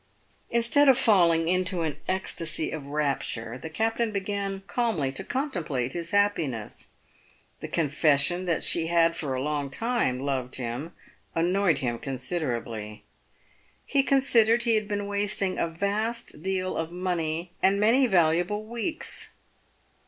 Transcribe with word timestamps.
Instead 0.49 0.89
of 0.89 0.97
falling 0.97 1.47
into 1.47 1.83
an 1.83 1.95
ecstasy 2.07 2.71
of 2.71 2.87
rapture, 2.87 3.59
the 3.59 3.69
captain 3.69 4.11
began 4.11 4.61
calmly 4.65 5.11
to 5.11 5.23
contemplate 5.23 5.93
his 5.93 6.09
happiness. 6.09 6.87
The 7.59 7.67
confession 7.67 8.45
that 8.45 8.63
she 8.63 8.87
had 8.87 9.15
for 9.15 9.35
a 9.35 9.41
long 9.43 9.69
time 9.69 10.19
loved 10.19 10.55
him, 10.55 10.93
annoyed 11.35 11.77
him 11.85 11.99
considerably. 11.99 13.03
He 13.85 14.01
considered 14.01 14.63
he 14.63 14.73
had 14.73 14.87
been 14.87 15.05
wasting 15.05 15.59
a 15.59 15.67
vast 15.67 16.41
deal 16.41 16.77
of 16.77 16.91
money 16.91 17.51
and 17.61 17.79
many 17.79 18.07
valuable 18.07 18.65
weeks. 18.65 19.29